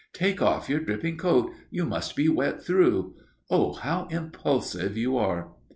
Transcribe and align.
"Take 0.13 0.41
off 0.41 0.67
your 0.67 0.79
dripping 0.79 1.17
coat. 1.17 1.51
You 1.69 1.85
must 1.85 2.15
be 2.15 2.27
wet 2.27 2.63
through. 2.65 3.13
Oh, 3.51 3.73
how 3.73 4.07
impulsive 4.09 4.97
you 4.97 5.15
are!" 5.15 5.51